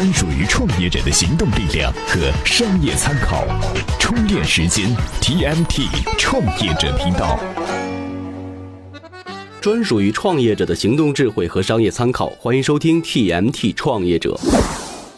[0.00, 3.44] 专属于创业者的行动力量和商业参考，
[3.98, 4.88] 充电时间
[5.20, 7.38] TMT 创业者频道。
[9.60, 14.40] 专属于创业者的行动智慧和商业参考，欢迎收听 TMT 创业者。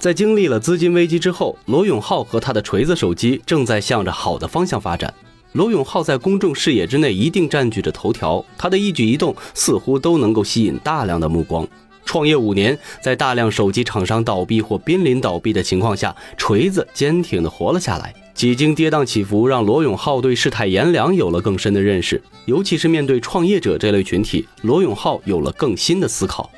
[0.00, 5.14] 在经历了资金危机之后，罗永浩和他的锤子手机正在向着好的方向发展。
[5.52, 11.64] 罗永浩在公众视野之内一定占据着头条，他的一举一动似乎都能够吸引大量的目光。
[12.04, 18.14] 创业五年，在大量手机厂商倒闭或濒临倒闭的情况下，锤子坚挺地活了下来。
[18.34, 26.50] 几经跌宕起伏，让罗永浩对世态炎凉有了更深的认识，尤其是面对创业者这类群体，罗永浩有了更新的思考。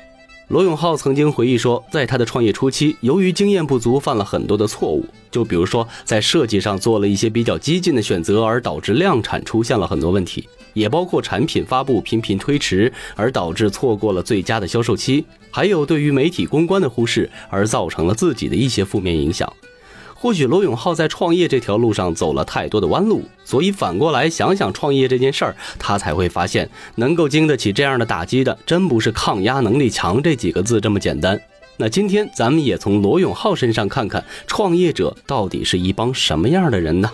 [0.49, 5.03] 罗永浩曾经回忆说，在他的创业初期，由于经验不足，犯了很多的错误。
[5.31, 10.43] 就比如说，在设计上做了一些比较激进的选择，而导致量产出现了很多问题；
[10.75, 19.51] 也包括产品发布频频推迟，而导致错过了最佳的销售期；还有对于媒体公关的忽视，而造成了自己的一些负面影响。
[20.17, 31.39] 或许罗永浩在创业这条路上走了太多的弯路，所以反过来想想创业这件事儿，他才会发现，能够经得起这样的打击的，真不是抗压能力强这几个字这么简单。
[31.77, 37.11] 那今天咱们也从罗永浩身上看看，创业者到底是一帮什么样的人呢？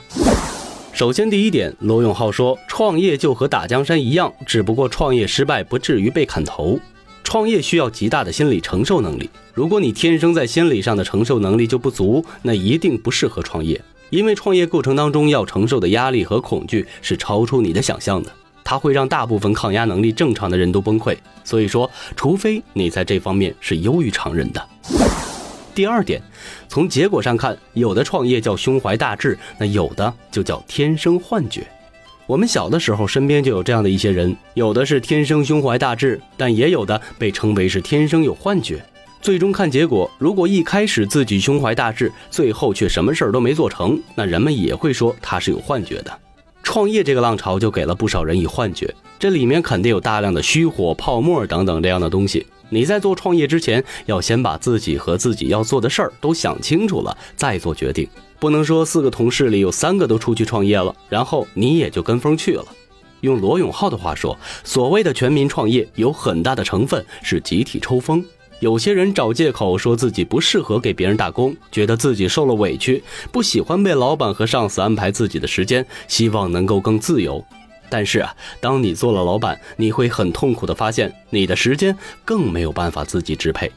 [0.94, 6.80] 首先，第一点，罗永浩说，创业就和打江山一样，只不过创业失败不至于被砍头。
[7.24, 9.30] 创业需要极大的心理承受能力。
[9.54, 13.82] 如果你天生在心理上的承受能力就不足，那一定不适合创业。
[14.10, 18.32] 因为创业过程当中要承受的压力和恐惧是超出你的想象的，
[18.64, 21.16] 它会让大部分抗压能力正常的人都崩溃。
[21.46, 24.68] 所以说，除非你在这方面是优于常人的。
[25.74, 26.22] 第二点，
[26.68, 31.66] 从结果上看，有的创业叫胸怀大志，那有的就叫天生幻觉。
[32.32, 38.82] 我们小的时候，身边就有这样的一些人，有的是天生胸怀大志，但也有的被称为是天生有幻觉。
[39.22, 46.20] 最终看结果，如果一开始自己胸怀大志，最后却什么事儿都没做成，那人们也会说他是有幻觉的。
[46.64, 52.48] 创业这个浪潮就给了不少人以幻觉，这里面肯定有大量的虚火、泡沫等等这样的东西。
[52.74, 58.08] 你在做创业之前，要先把自己和自己要做的事儿都想清楚了，再做决定。
[58.40, 62.66] 不能说四个同事里有三个都出去创业了，然后你也就跟风去了。
[63.20, 68.24] 用罗永浩的话说，所谓的全民创业，有很大的成分是集体抽风。
[68.62, 73.04] 有些人找借口说自己不适合给别人打工，觉得自己受了委屈，
[73.34, 77.44] 不喜欢被老板和上司安排自己的时间，希望能够更自由。
[77.92, 83.70] 但是啊，当你做了老板，你会很痛苦的发现，你的时间更没有办法自己支配。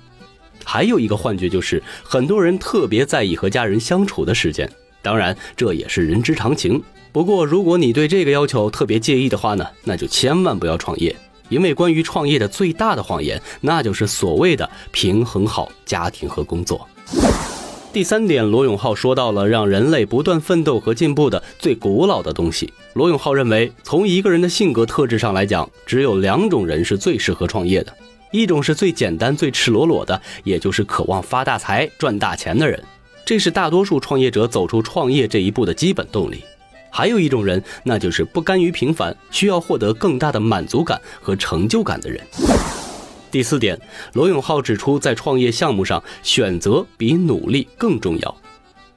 [0.64, 4.70] 还有一个幻觉就是，很多人特别在意和家人相处的时间，
[5.02, 6.80] 当然这也是人之常情。
[7.10, 11.14] 不过，如果你对这个要求特别介意的话呢，那就千万不要创业，
[11.48, 16.88] 因为关于创业的最大的谎言，那就是所谓的平衡好家庭和工作。
[17.94, 22.72] 第三点，罗永浩说到了让人类不断奋斗和进步的最古老的东西。
[22.94, 27.96] 罗永浩认为，从一个人的性格特质上来讲，只有两种人是最适合创业的。
[28.32, 32.82] 一种是最简单、最赤裸裸的，也就是渴望发大财、赚大钱的人，
[33.24, 36.42] 这是大多数创业者走出创业这一步的基本动力。
[36.90, 42.20] 还有一种人，那就是不甘于平凡，需要获得更大的满足感和成就感的人。
[43.34, 43.76] 第四点，
[44.12, 48.36] 罗永浩指出，在创业项目上，选择比努力更重要。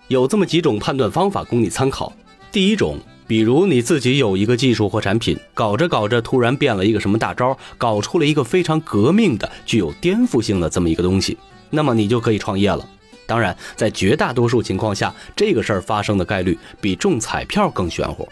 [0.09, 2.13] 有这么几种判断方法供你参考。
[2.51, 2.99] 第一种。
[3.25, 11.37] 比如你自己有一个技术或产品，搞着搞着突然变了一个什么大招，搞出了一个非常革命的、具有颠覆性的这么一个东西，
[11.69, 12.87] 那么你就可以创业了。
[13.25, 18.25] 当然，在绝大多数情况下，这个事儿发生的概率比中彩票更玄乎。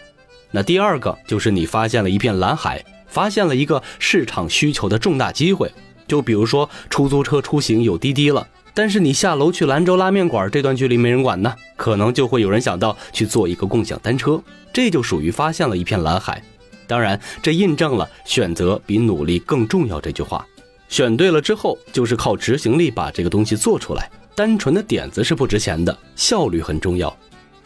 [0.51, 5.69] 那第二个就是你发现了一片蓝海，发现了一个市场需求的重大机会，
[6.07, 8.47] 就比如说出租车出行有滴滴了。
[8.73, 14.41] 但是你下楼去兰州拉面馆这段距离没人管呢，可能就会有人想到去做一个共享单车，
[14.73, 16.43] 这就属于发现了一片蓝海。
[16.85, 20.45] 当然，这印证了选择比努力更重要这句话。
[20.89, 24.11] 选对了之后，就是靠执行力把这个东西做出来。
[24.35, 27.16] 单纯的点子是不值钱的，效率很重要。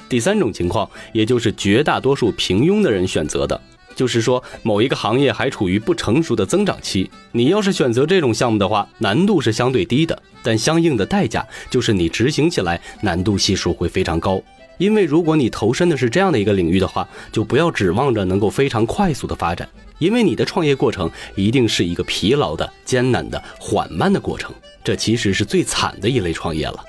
[0.07, 3.59] 第三种情况，也就是绝大多数平庸的人选择的。
[4.00, 14.42] 就是说，某一个行业还处于不成熟的增长期，你要是选择这种项目的话，难度是相对低的，但相应的代价就是你执行起来难度系数会非常高。
[14.78, 19.68] 因为如果你投身的是这样的一个领域的话，就不要指望着能够非常快速的发展，
[19.98, 26.81] 因为你的创业过程一定是一个疲劳的、艰难的、缓慢的过程，这其实是最惨的一类创业了。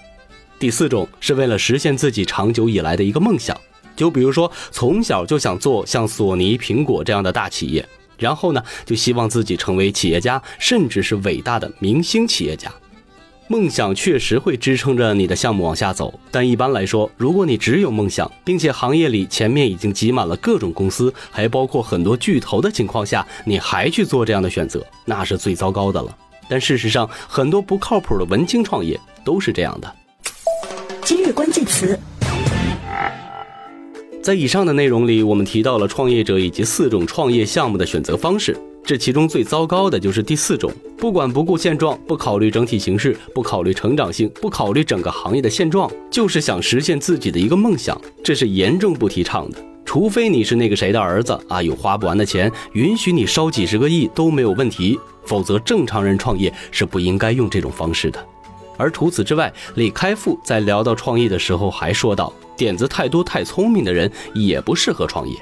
[0.60, 3.60] 第四种是为了实现自己长久以来的一个梦想。
[4.00, 7.86] 就比如说，从小就想做像索尼、苹果这样的大企业，
[8.16, 12.72] 然后呢，就希望自己成为企业家，甚至是伟大的明星企业家。
[13.46, 26.16] 梦想确实会支撑着你的项目往下走，但一般来说，如果你只有梦想，并且行业里前面已经挤满了各种公司，还包括很多巨头的情况下，你还去做这样的选择，那是最糟糕的了。
[26.48, 29.94] 但事实上，很多不靠谱的文青创业都是这样的。
[31.04, 31.98] 今日关键词，
[34.22, 38.54] 在以上的内容里，我们提到了创业者以及四种创业项目的选择方式。
[38.84, 49.58] 这其中最糟糕的就是第四种，不管不顾现状，不考虑整体形势，不考虑成长性，不考虑整个行业的现状，就是想实现自己的一个梦想，这是严重不提倡的。
[49.86, 58.24] 除非你是那个谁的儿子啊，有花不完的钱，允许你烧几十个亿都没有问题，否则正常人创业是不应该用这种方式的。
[58.80, 65.36] 而除此之外，李开复在聊到创业的时候还说到，点子太多太聪明的人也不适合创业，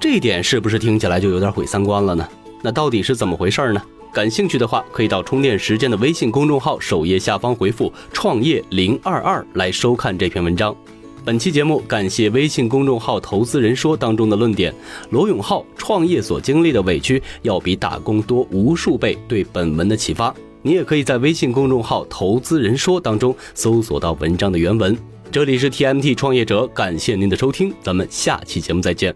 [0.00, 2.28] 这一点是不是听起来就有点毁三观了呢？
[2.62, 3.82] 那到底是怎么回事呢？
[4.12, 10.74] 感兴趣的话，可以到充电时间的微信公众号首页下方回复“创业零二二”来收看这篇文章。
[11.22, 14.72] 本期节目感谢微信公众号“投资人说”当中的论点，
[15.10, 20.34] 罗永浩创业所经历的委屈要比打工多无数倍，对本文的启发。
[20.66, 24.98] 你也可以在微信公众号“投资人说”当中搜索到文章的原文。
[25.30, 29.14] 这里是 TMT 创业者，感谢您的收听，咱们下期节目再见。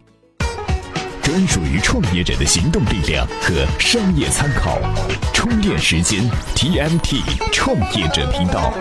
[1.20, 4.78] 专属于创业者的行动力量和商业参考，
[5.34, 6.22] 充电时间
[6.54, 7.20] TMT
[7.50, 8.72] 创业者频道。